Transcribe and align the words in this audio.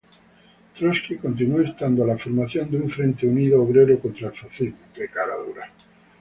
Trotsky 0.73 1.17
continuó 1.17 1.61
instando 1.61 2.03
a 2.03 2.07
la 2.07 2.17
formación 2.17 2.71
de 2.71 2.77
un 2.79 2.89
frente 2.89 3.27
unido 3.27 3.61
obrero 3.61 3.99
contra 3.99 4.29
el 4.29 4.33
fascismo. 4.33 4.77